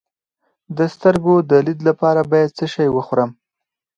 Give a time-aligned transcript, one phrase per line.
[0.77, 3.31] د سترګو د لید لپاره باید څه شی وخورم؟